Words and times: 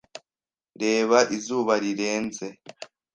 Reba 0.81 1.17
izuba 1.37 1.73
rirenze. 1.83 2.45